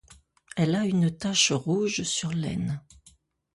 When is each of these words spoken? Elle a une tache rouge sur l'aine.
Elle 0.57 0.73
a 0.73 0.87
une 0.87 1.15
tache 1.15 1.51
rouge 1.51 2.01
sur 2.01 2.31
l'aine. 2.33 2.81